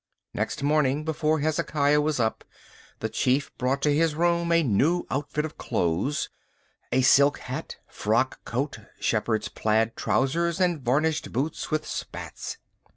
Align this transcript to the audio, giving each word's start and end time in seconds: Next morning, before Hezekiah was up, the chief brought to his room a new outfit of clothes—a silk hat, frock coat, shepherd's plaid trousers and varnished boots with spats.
Next 0.33 0.63
morning, 0.63 1.03
before 1.05 1.41
Hezekiah 1.41 2.01
was 2.01 2.19
up, 2.19 2.43
the 3.01 3.07
chief 3.07 3.55
brought 3.59 3.83
to 3.83 3.93
his 3.93 4.15
room 4.15 4.51
a 4.51 4.63
new 4.63 5.03
outfit 5.11 5.45
of 5.45 5.59
clothes—a 5.59 7.01
silk 7.03 7.37
hat, 7.37 7.77
frock 7.85 8.43
coat, 8.43 8.79
shepherd's 8.99 9.47
plaid 9.47 9.95
trousers 9.95 10.59
and 10.59 10.81
varnished 10.81 11.31
boots 11.31 11.69
with 11.69 11.85
spats. 11.85 12.57